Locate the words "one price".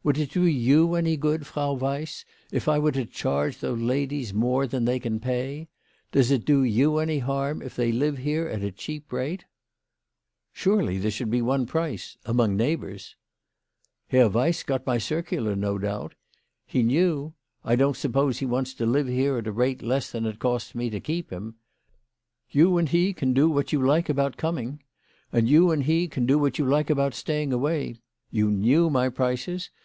11.42-12.16